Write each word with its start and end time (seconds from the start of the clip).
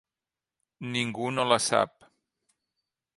Ningú 0.95 1.29
no 1.35 1.45
la 1.51 1.59
sap. 1.67 2.09